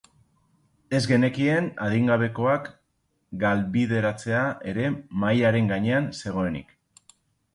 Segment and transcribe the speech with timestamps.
[0.99, 2.65] Ez genekien adingabekoak
[3.43, 4.41] galbideratzea
[4.73, 4.89] ere
[5.25, 6.73] mahaiaren gainean zegoenik.